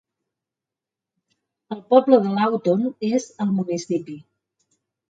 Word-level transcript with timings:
El 1.77 1.83
poble 1.95 2.21
de 2.25 2.35
Lawton 2.41 2.85
és 3.13 3.31
al 3.47 3.57
municipi. 3.61 4.23